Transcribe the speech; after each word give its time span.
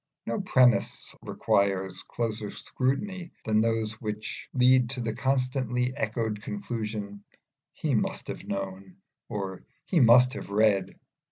No 0.25 0.39
premisses 0.41 1.13
require 1.21 1.87
closer 2.07 2.49
scrutiny 2.49 3.29
than 3.45 3.61
those 3.61 3.91
which 4.01 4.49
lead 4.51 4.89
to 4.89 4.99
the 4.99 5.13
constantly 5.13 5.95
echoed 5.95 6.41
conclusion, 6.41 7.23
"He 7.71 7.93
must 7.93 8.27
have 8.27 8.43
known," 8.47 8.95
or 9.29 9.63
"He 9.85 9.99
must 9.99 10.33
have 10.33 10.49
read." 10.49 10.95